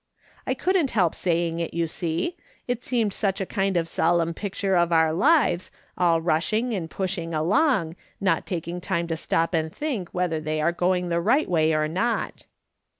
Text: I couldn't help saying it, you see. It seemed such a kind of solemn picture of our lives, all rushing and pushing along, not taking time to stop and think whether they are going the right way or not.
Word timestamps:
I 0.47 0.55
couldn't 0.55 0.89
help 0.89 1.13
saying 1.13 1.59
it, 1.59 1.75
you 1.75 1.85
see. 1.85 2.35
It 2.67 2.83
seemed 2.83 3.13
such 3.13 3.39
a 3.39 3.45
kind 3.45 3.77
of 3.77 3.87
solemn 3.87 4.33
picture 4.33 4.75
of 4.75 4.91
our 4.91 5.13
lives, 5.13 5.69
all 5.95 6.19
rushing 6.19 6.73
and 6.73 6.89
pushing 6.89 7.35
along, 7.35 7.95
not 8.19 8.47
taking 8.47 8.81
time 8.81 9.05
to 9.09 9.15
stop 9.15 9.53
and 9.53 9.71
think 9.71 10.09
whether 10.09 10.39
they 10.41 10.59
are 10.59 10.71
going 10.71 11.09
the 11.09 11.21
right 11.21 11.47
way 11.47 11.71
or 11.73 11.87
not. 11.87 12.47